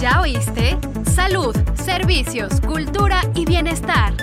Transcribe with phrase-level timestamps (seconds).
[0.00, 0.78] ¿Ya oíste?
[1.04, 4.14] Salud, servicios, cultura y bienestar.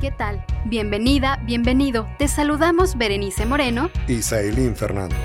[0.00, 0.44] ¿Qué tal?
[0.64, 2.06] Bienvenida, bienvenido.
[2.16, 5.16] Te saludamos Berenice Moreno y Sailín Fernando.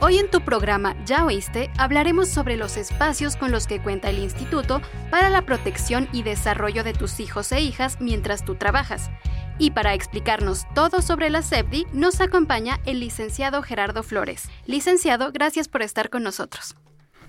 [0.00, 4.20] Hoy en tu programa Ya oíste hablaremos sobre los espacios con los que cuenta el
[4.20, 9.10] Instituto para la protección y desarrollo de tus hijos e hijas mientras tú trabajas.
[9.58, 14.48] Y para explicarnos todo sobre la SEPDI nos acompaña el licenciado Gerardo Flores.
[14.66, 16.76] Licenciado, gracias por estar con nosotros.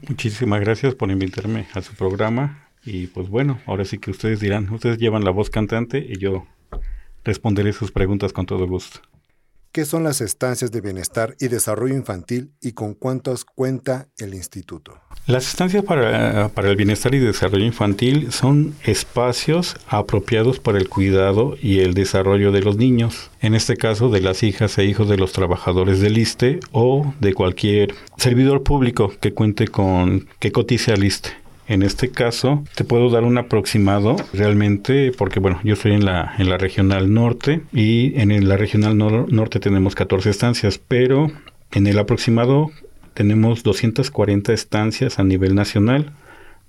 [0.07, 2.67] Muchísimas gracias por invitarme a su programa.
[2.85, 6.45] Y pues bueno, ahora sí que ustedes dirán, ustedes llevan la voz cantante y yo
[7.23, 9.01] responderé sus preguntas con todo gusto.
[9.71, 14.99] ¿Qué son las estancias de bienestar y desarrollo infantil y con cuántos cuenta el instituto?
[15.27, 21.81] Las estancias para, el bienestar y desarrollo infantil son espacios apropiados para el cuidado y
[21.81, 25.33] el desarrollo de los niños, en este caso de las hijas e hijos de los
[25.33, 31.29] trabajadores del ISTE o de cualquier servidor público que cuente con, que cotice al ISTE.
[31.69, 36.33] En este caso, te puedo dar un aproximado realmente, porque bueno, yo estoy en la,
[36.39, 41.31] en la regional norte y en la regional norte tenemos 14 estancias, pero
[41.71, 42.71] en el aproximado
[43.13, 46.11] tenemos 240 estancias a nivel nacional,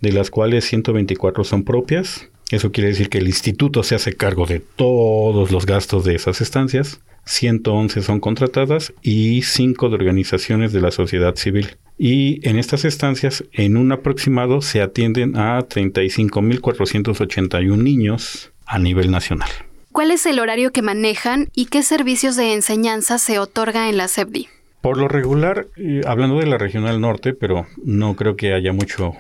[0.03, 2.29] de las cuales 124 son propias.
[2.51, 6.43] Eso quiere decir que el instituto se hace cargo de todos los gastos de esas
[6.43, 7.01] estancias.
[7.25, 11.79] 111 son contratadas y 5 de organizaciones de la sociedad civil.
[12.03, 19.51] Y en estas estancias, en un aproximado, se atienden a 35.481 niños a nivel nacional.
[19.93, 24.09] ¿Cuál es el horario que manejan y qué servicios de enseñanza se otorga en la
[24.09, 24.49] SEPDI?
[24.81, 29.13] Por lo regular, eh, hablando de la regional norte, pero no creo que haya mucho,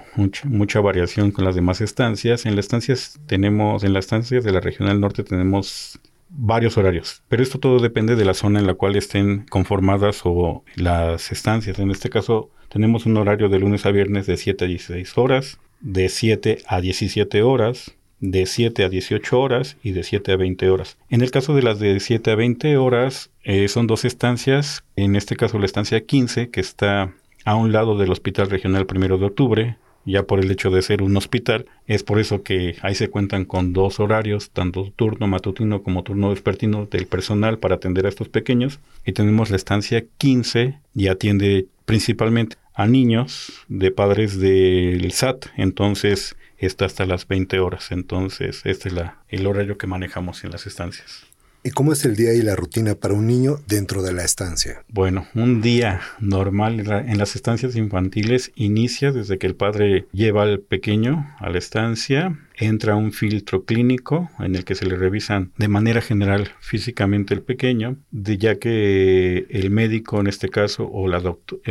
[0.44, 2.46] mucha variación con las demás estancias.
[2.46, 6.00] En las estancias tenemos, en las estancias de la regional norte tenemos
[6.30, 10.64] varios horarios, pero esto todo depende de la zona en la cual estén conformadas o
[10.76, 11.78] las estancias.
[11.78, 15.58] En este caso tenemos un horario de lunes a viernes de 7 a 16 horas,
[15.80, 20.70] de 7 a 17 horas, de 7 a 18 horas y de 7 a 20
[20.70, 20.98] horas.
[21.08, 25.16] En el caso de las de 7 a 20 horas eh, son dos estancias, en
[25.16, 27.12] este caso la estancia 15 que está
[27.44, 31.02] a un lado del Hospital Regional Primero de Octubre, ya por el hecho de ser
[31.02, 31.66] un hospital.
[31.86, 36.30] Es por eso que ahí se cuentan con dos horarios, tanto turno matutino como turno
[36.30, 38.80] vespertino del personal para atender a estos pequeños.
[39.04, 45.46] Y tenemos la estancia 15 y atiende principalmente a niños de padres del SAT.
[45.56, 47.90] Entonces está hasta las 20 horas.
[47.92, 51.29] Entonces este es la, el horario que manejamos en las estancias.
[51.62, 54.82] ¿Y cómo es el día y la rutina para un niño dentro de la estancia?
[54.88, 60.60] Bueno, un día normal en las estancias infantiles inicia desde que el padre lleva al
[60.60, 65.68] pequeño a la estancia, entra un filtro clínico en el que se le revisan de
[65.68, 71.22] manera general físicamente el pequeño, de ya que el médico en este caso o la,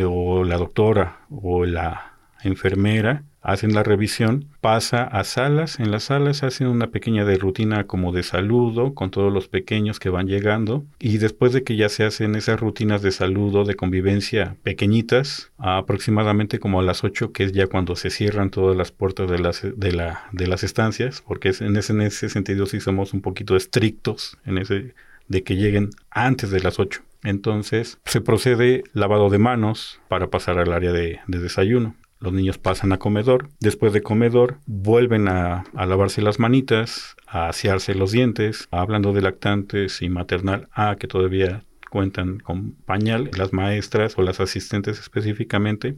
[0.06, 6.44] o la doctora o la enfermera hacen la revisión, pasa a salas, en las salas
[6.44, 10.86] hacen una pequeña de rutina como de saludo con todos los pequeños que van llegando
[11.00, 16.60] y después de que ya se hacen esas rutinas de saludo, de convivencia pequeñitas, aproximadamente
[16.60, 19.62] como a las 8 que es ya cuando se cierran todas las puertas de las,
[19.64, 23.56] de la, de las estancias, porque en, ese, en ese sentido sí somos un poquito
[23.56, 24.94] estrictos en ese
[25.28, 27.04] de que lleguen antes de las 8.
[27.24, 31.96] Entonces se procede lavado de manos para pasar al área de desayuno.
[32.20, 33.50] Los niños pasan a comedor.
[33.60, 38.68] Después de comedor, vuelven a, lavarse las manitas, a asearse los dientes.
[38.72, 44.40] Hablando de lactantes y maternal A, que todavía cuentan con pañal, las maestras o las
[44.40, 45.96] asistentes específicamente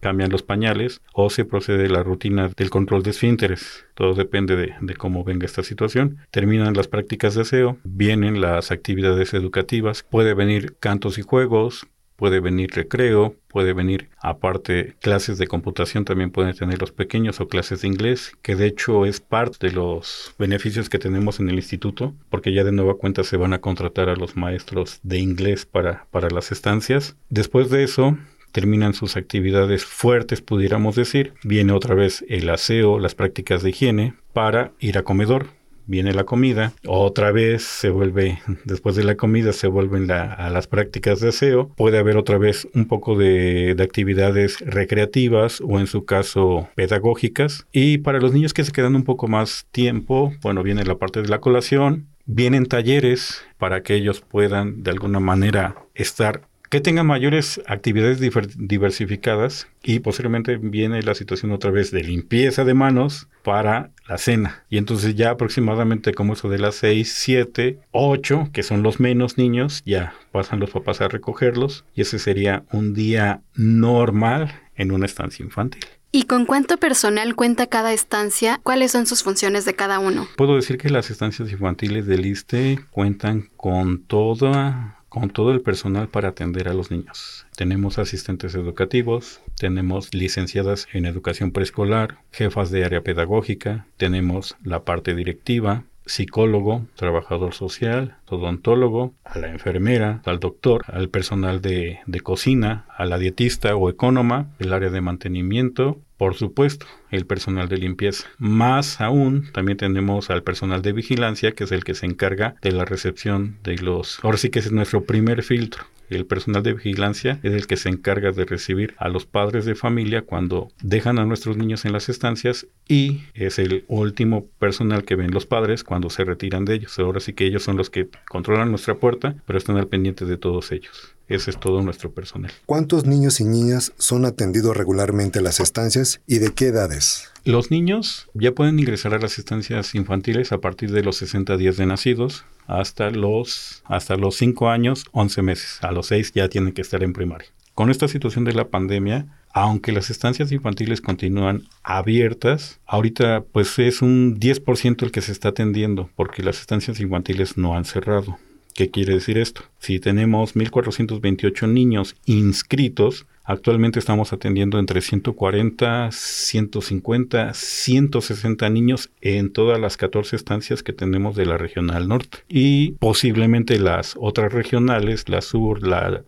[0.00, 3.86] cambian los pañales o se procede la rutina del control de esfínteres.
[3.94, 6.18] Todo depende de, de, cómo venga esta situación.
[6.32, 11.86] Terminan las prácticas de aseo, vienen las actividades educativas, puede venir cantos y juegos,
[12.22, 17.48] puede venir recreo, puede venir aparte clases de computación también pueden tener los pequeños o
[17.48, 21.56] clases de inglés, que de hecho es parte de los beneficios que tenemos en el
[21.56, 25.66] instituto, porque ya de nueva cuenta se van a contratar a los maestros de inglés
[25.66, 27.16] para, para las estancias.
[27.28, 28.16] Después de eso,
[28.52, 34.14] terminan sus actividades fuertes, pudiéramos decir, viene otra vez el aseo, las prácticas de higiene
[34.32, 35.48] para ir a comedor
[35.86, 40.66] viene la comida, otra vez se vuelve, después de la comida se vuelven a las
[40.66, 45.86] prácticas de aseo, puede haber otra vez un poco de, de, actividades recreativas o en
[45.86, 47.66] su caso pedagógicas.
[47.72, 51.22] Y para los niños que se quedan un poco más tiempo, bueno, viene la parte
[51.22, 56.42] de la colación, vienen talleres para que ellos puedan de alguna manera estar
[56.72, 62.72] que tengan mayores actividades diversificadas y posteriormente viene la situación otra vez de limpieza de
[62.72, 64.64] manos para la cena.
[64.70, 69.36] Y entonces ya aproximadamente como eso de las 6, 7, 8, que son los menos
[69.36, 75.04] niños, ya pasan los papás a recogerlos y ese sería un día normal en una
[75.04, 75.84] estancia infantil.
[76.10, 78.60] ¿Y con cuánto personal cuenta cada estancia?
[78.62, 80.26] ¿Cuáles son sus funciones de cada uno?
[80.38, 86.08] Puedo decir que las estancias infantiles del ISTE cuentan con toda con todo el personal
[86.08, 87.46] para atender a los niños.
[87.54, 95.14] Tenemos asistentes educativos, tenemos licenciadas en educación preescolar, jefas de área pedagógica, tenemos la parte
[95.14, 103.04] directiva, psicólogo, trabajador social, odontólogo, a la enfermera, al doctor, al personal de, cocina, a
[103.04, 108.28] la dietista o ecónoma, el área de mantenimiento, por supuesto, el personal de limpieza.
[108.38, 112.70] Más aún, también tenemos al personal de vigilancia, que es el que se encarga de
[112.70, 114.20] la recepción de los...
[114.22, 115.82] Ahora sí que es nuestro primer filtro.
[116.10, 119.74] El personal de vigilancia es el que se encarga de recibir a los padres de
[119.74, 125.16] familia cuando dejan a nuestros niños en las estancias y es el último personal que
[125.16, 127.00] ven los padres cuando se retiran de ellos.
[127.00, 130.36] Ahora sí que ellos son los que controlan nuestra puerta, pero están al pendiente de
[130.36, 131.16] todos ellos.
[131.32, 132.52] Ese es todo nuestro personal.
[132.66, 137.30] ¿Cuántos niños y niñas son atendidos regularmente en las estancias y de qué edades?
[137.44, 141.78] Los niños ya pueden ingresar a las estancias infantiles a partir de los 60 días
[141.78, 145.78] de nacidos hasta los, hasta los 5 años, 11 meses.
[145.82, 147.48] A los 6 ya tienen que estar en primaria.
[147.74, 154.02] Con esta situación de la pandemia, aunque las estancias infantiles continúan abiertas, ahorita pues es
[154.02, 158.38] un 10% el que se está atendiendo porque las estancias infantiles no han cerrado.
[158.74, 159.62] ¿Qué quiere decir esto?
[159.78, 169.78] Si tenemos 1.428 niños inscritos, actualmente estamos atendiendo entre 140, 150, 160 niños en todas
[169.78, 172.38] las 14 estancias que tenemos de la regional norte.
[172.48, 176.22] Y posiblemente las otras regionales, la sur, la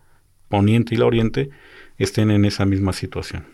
[0.48, 1.48] poniente y la oriente,
[1.96, 3.53] estén en esa misma situación.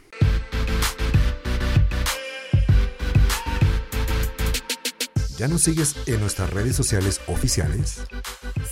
[5.41, 8.03] ¿Ya nos sigues en nuestras redes sociales oficiales?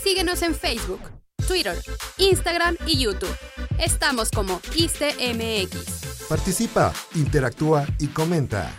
[0.05, 1.01] Síguenos en Facebook,
[1.47, 1.75] Twitter,
[2.19, 3.35] Instagram y YouTube.
[3.79, 6.27] Estamos como ISTMX.
[6.29, 8.71] Participa, interactúa y comenta.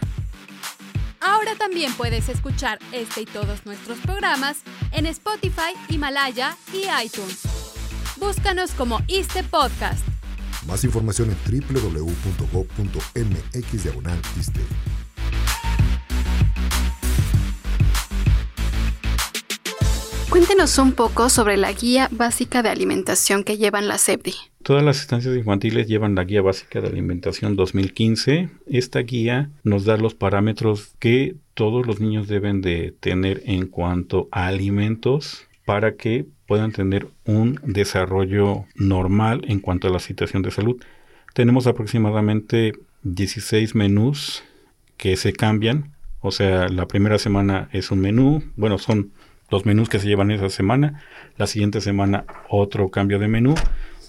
[1.20, 4.58] Ahora también puedes escuchar este y todos nuestros programas
[4.92, 7.40] en Spotify, Himalaya y iTunes.
[8.18, 10.06] Búscanos como ISTE Podcast.
[10.68, 11.38] Más información en
[11.74, 12.20] www.go.mx
[20.40, 24.36] Cuéntenos un poco sobre la guía básica de alimentación que llevan la CEPDI.
[24.64, 28.50] Todas las estancias infantiles llevan la guía básica de alimentación 2015.
[28.66, 34.30] Esta guía nos da los parámetros que todos los niños deben de tener en cuanto
[34.32, 40.52] a alimentos para que puedan tener un desarrollo normal en cuanto a la situación de
[40.52, 40.82] salud.
[41.34, 42.72] Tenemos aproximadamente
[43.04, 44.42] 16 menús
[44.96, 45.98] que se cambian.
[46.22, 49.12] O sea, la primera semana es un menú, bueno, son
[49.50, 51.04] los menús que se llevan esa semana,
[51.38, 53.56] la siguiente semana otro cambio de menú.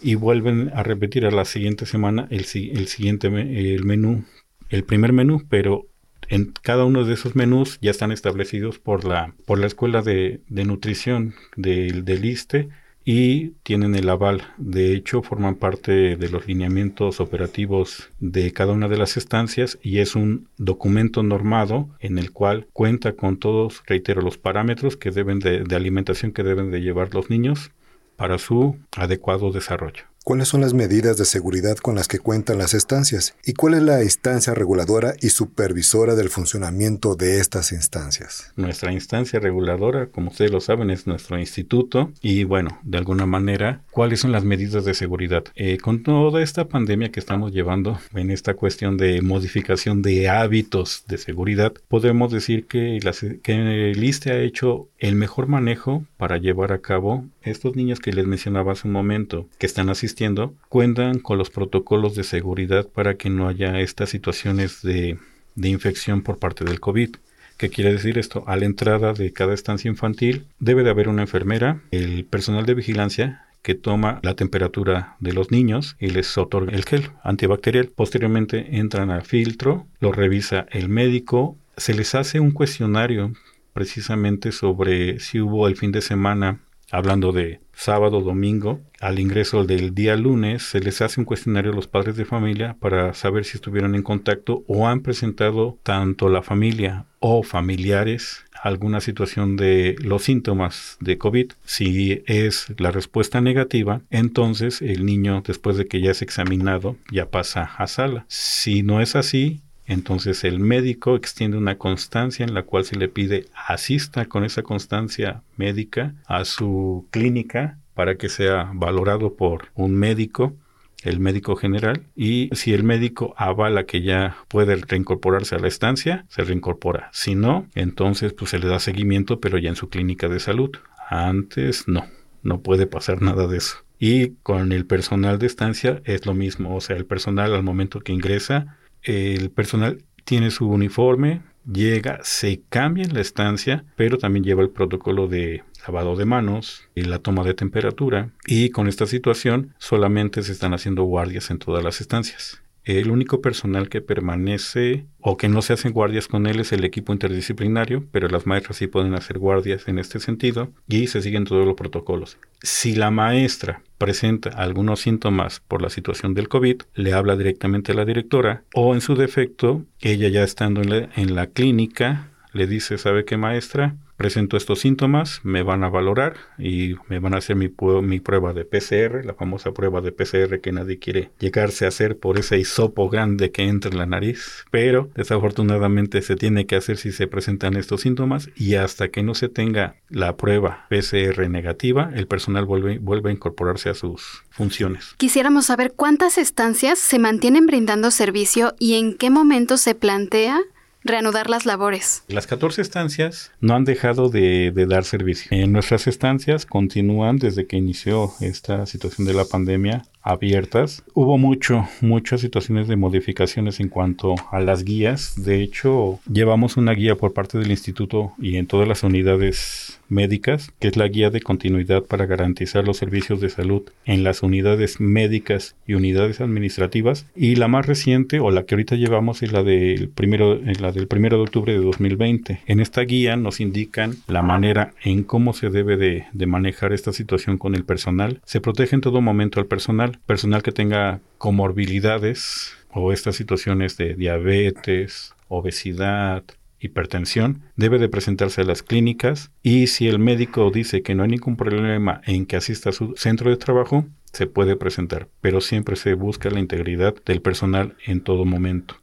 [0.02, 4.25] Y vuelven a repetir a la siguiente semana el, el siguiente el menú,
[4.70, 5.88] el primer menú, pero
[6.28, 10.40] en cada uno de esos menús ya están establecidos por la, por la escuela de,
[10.48, 12.69] de nutrición del, del ISTE
[13.05, 14.43] y tienen el aval.
[14.58, 19.99] De hecho, forman parte de los lineamientos operativos de cada una de las estancias y
[19.99, 25.38] es un documento normado en el cual cuenta con todos, reitero, los parámetros que deben
[25.38, 27.71] de, de alimentación que deben de llevar los niños
[28.16, 30.10] para su adecuado desarrollo.
[30.30, 33.34] ¿Cuáles son las medidas de seguridad con las que cuentan las estancias?
[33.44, 38.52] ¿Y cuál es la instancia reguladora y supervisora del funcionamiento de estas instancias?
[38.54, 43.82] Nuestra instancia reguladora, como ustedes lo saben, es nuestro instituto y bueno, de alguna manera,
[43.90, 45.42] ¿cuáles son las medidas de seguridad?
[45.56, 51.02] Eh, con toda esta pandemia que estamos llevando en esta cuestión de modificación de hábitos
[51.08, 53.00] de seguridad, podemos decir que,
[53.42, 58.12] que el ISTE ha hecho el mejor manejo para llevar a cabo estos niños que
[58.12, 60.20] les mencionaba hace un momento, que están asistiendo,
[60.69, 65.19] cuentan con los protocolos de seguridad para que no haya estas situaciones de,
[65.55, 67.17] de infección por parte del COVID.
[67.57, 68.45] ¿Qué quiere decir esto?
[68.47, 72.75] A la entrada de cada estancia infantil debe de haber una enfermera, el personal de
[72.75, 77.89] vigilancia que toma la temperatura de los niños y les otorga el gel antibacterial.
[77.89, 83.33] Posteriormente entran al filtro, lo revisa el médico, se les hace un cuestionario
[83.73, 89.94] precisamente sobre si hubo el fin de semana hablando de sábado, domingo, al ingreso del
[89.94, 93.56] día lunes, se les hace un cuestionario a los padres de familia para saber si
[93.56, 100.25] estuvieron en contacto o han presentado tanto la familia o familiares alguna situación de los
[100.25, 101.52] síntomas de COVID.
[101.64, 107.30] Si es la respuesta negativa, entonces el niño después de que ya es examinado ya
[107.30, 108.25] pasa a sala.
[108.28, 113.09] Si no es así, entonces el médico extiende una constancia en la cual se le
[113.09, 119.97] pide asista con esa constancia médica a su clínica para que sea valorado por un
[119.97, 120.54] médico
[121.02, 126.26] el médico general y si el médico avala que ya puede reincorporarse a la estancia,
[126.28, 127.09] se reincorpora.
[127.12, 130.70] Si no, entonces pues se le da seguimiento pero ya en su clínica de salud.
[131.09, 132.06] Antes no,
[132.42, 133.78] no puede pasar nada de eso.
[133.99, 138.00] Y con el personal de estancia es lo mismo, o sea, el personal al momento
[138.00, 144.45] que ingresa, el personal tiene su uniforme, llega, se cambia en la estancia, pero también
[144.45, 148.30] lleva el protocolo de lavado de manos y la toma de temperatura.
[148.47, 152.62] Y con esta situación solamente se están haciendo guardias en todas las estancias.
[152.99, 156.82] El único personal que permanece o que no se hacen guardias con él es el
[156.82, 161.44] equipo interdisciplinario, pero las maestras sí pueden hacer guardias en este sentido y se siguen
[161.44, 162.37] todos los protocolos.
[162.62, 167.94] Si la maestra presenta algunos síntomas por la situación del COVID, le habla directamente a
[167.94, 173.25] la directora o en su defecto, ella ya estando en la, clínica, le dice, ¿sabe
[173.25, 173.94] qué maestra?
[174.21, 177.73] Presento estos síntomas, me van a valorar y me van a hacer mi,
[178.03, 182.19] mi, prueba de PCR, la famosa prueba de PCR que nadie quiere llegarse a hacer
[182.19, 186.99] por ese hisopo grande que entra en la nariz, pero desafortunadamente se tiene que hacer
[186.99, 192.11] si se presentan estos síntomas y hasta que no se tenga la prueba PCR negativa,
[192.15, 195.15] el personal vuelve, vuelve a incorporarse a sus funciones.
[195.17, 200.61] Quisiéramos saber cuántas estancias se mantienen brindando servicio y en qué momento se plantea
[201.02, 202.25] reanudar las labores.
[202.28, 205.49] Las 14 estancias no han dejado de, dar servicio.
[205.50, 211.02] En nuestras estancias continúan desde que inició esta situación de la pandemia abiertas.
[211.14, 215.35] Hubo mucho, muchas situaciones de modificaciones en cuanto a las guías.
[215.37, 220.73] De hecho, llevamos una guía por parte del instituto y en todas las unidades médicas,
[220.79, 225.00] que es la guía de continuidad para garantizar los servicios de salud en las unidades
[225.00, 227.26] médicas y unidades administrativas.
[227.35, 231.09] Y la más reciente, o la que ahorita llevamos, es la del primero, la del
[231.09, 232.61] primero de octubre de 2020.
[232.67, 237.12] En esta guía nos indican la manera en cómo se debe de, de manejar esta
[237.12, 238.40] situación con el personal.
[238.45, 244.14] Se protege en todo momento al personal personal, que tenga comorbilidades o estas situaciones de
[244.14, 246.45] diabetes, obesidad,
[246.80, 251.30] hipertensión, debe de presentarse a las clínicas y si el médico dice que no hay
[251.30, 255.96] ningún problema en que asista a su centro de trabajo, se puede presentar, pero siempre
[255.96, 258.96] se busca la integridad del personal en todo momento.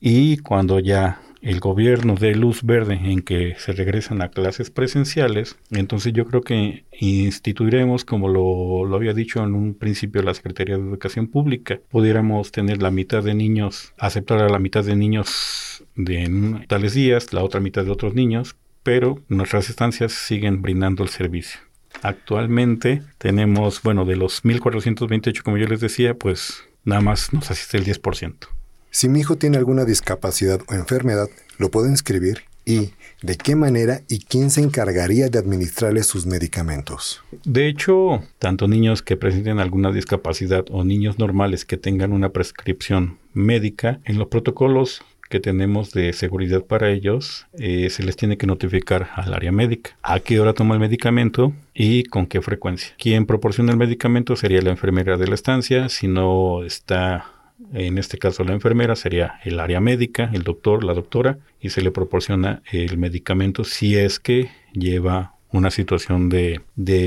[0.00, 5.56] Y cuando ya el gobierno dé luz verde en que se regresan a clases presenciales,
[5.70, 10.82] entonces yo creo que instituiremos, como lo, había dicho en un principio la Secretaría de
[10.82, 16.64] Educación Pública, pudiéramos tener la mitad de niños, aceptar a la mitad de niños de
[16.68, 21.60] tales días, la otra mitad de otros niños, pero nuestras estancias siguen brindando el servicio.
[22.02, 27.78] Actualmente tenemos, bueno, de los 1428, como yo les decía, pues nada más nos asiste
[27.78, 28.48] el 10%.
[28.96, 34.00] Si mi hijo tiene alguna discapacidad o enfermedad, lo puedo inscribir y de qué manera
[34.08, 37.20] y quién se encargaría de administrarle sus medicamentos.
[37.44, 43.18] De hecho, tanto niños que presenten alguna discapacidad o niños normales que tengan una prescripción
[43.34, 48.46] médica, en los protocolos que tenemos de seguridad para ellos, eh, se les tiene que
[48.46, 52.94] notificar al área médica a qué hora toma el medicamento y con qué frecuencia.
[52.96, 57.35] Quien proporciona el medicamento sería la enfermera de la estancia, si no está
[57.72, 61.82] en este caso la enfermera sería el área médica, el doctor, la doctora, y se
[61.82, 66.60] le proporciona el medicamento si es que lleva una situación de,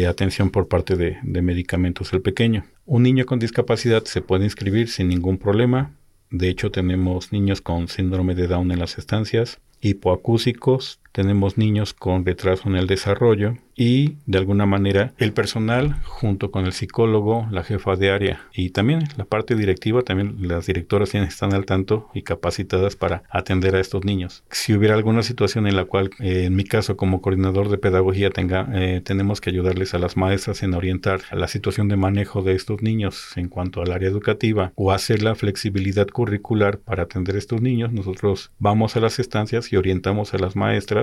[0.08, 2.66] atención por parte de, de medicamentos el pequeño.
[2.86, 5.92] Un niño con discapacidad se puede inscribir sin ningún problema.
[6.32, 12.26] De hecho, tenemos niños con síndrome de Down en las estancias, hipoacúsicos, tenemos niños con
[12.26, 17.64] retraso en el desarrollo y de alguna manera el personal junto con el psicólogo, la
[17.64, 22.24] jefa de área y también la parte directiva, también las directoras están al tanto y
[22.24, 24.44] capacitadas para atender a estos niños.
[24.52, 28.32] Si hubiera alguna situación en la cual, eh, en mi caso como coordinador de pedagogía,
[28.32, 32.56] tenga, eh, tenemos que ayudarles a las maestras en orientar la situación de manejo de
[32.56, 37.40] estos niños en cuanto al área educativa o hacer la flexibilidad curricular para atender a
[37.40, 40.99] estos niños, nosotros vamos a las estancias y orientamos a las maestras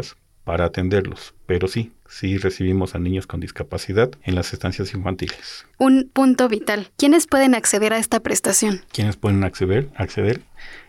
[0.46, 5.66] para atenderlos, pero sí, sí recibimos a niños con discapacidad en las estancias infantiles.
[5.78, 6.88] Un punto vital.
[6.96, 8.82] ¿Quiénes pueden acceder a esta prestación?
[8.92, 9.88] ¿Quiénes pueden acceder?
[9.96, 10.42] Acceder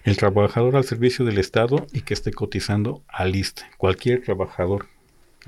[0.04, 3.64] el trabajador al servicio del Estado y que esté cotizando al ISTE.
[3.78, 4.86] Cualquier trabajador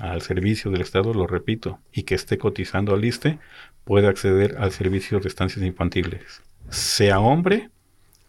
[0.00, 3.38] al servicio del Estado, lo repito, y que esté cotizando al ISTE
[3.84, 7.70] puede acceder al servicio de estancias infantiles, sea hombre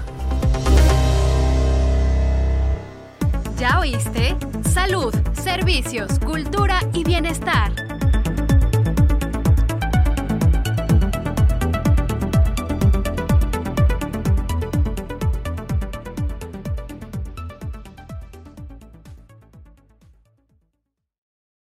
[3.59, 4.35] ¿Ya oíste?
[4.73, 7.73] Salud, servicios, cultura y bienestar.